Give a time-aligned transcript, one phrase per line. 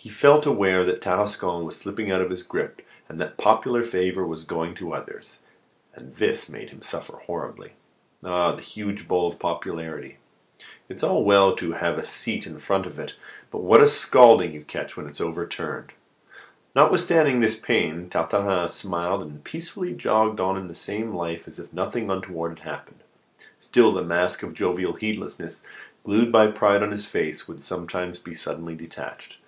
[0.00, 4.24] He felt aware that Tarascon was slipping out of his grip, and that popular favour
[4.24, 5.40] was going to others;
[5.92, 7.72] and this made him suffer horribly.
[8.22, 10.18] Ah, the huge bowl of popularity!
[10.88, 13.16] it's all very well to have a seat in front of it,
[13.50, 15.90] but what a scalding you catch when it is overturned!
[16.76, 21.72] Notwithstanding his pain, Tartarin smiled and peacefully jogged on in the same life as if
[21.72, 23.00] nothing untoward had happened.
[23.58, 25.64] Still, the mask of jovial heedlessness
[26.04, 29.38] glued by pride on his face would sometimes be suddenly detached.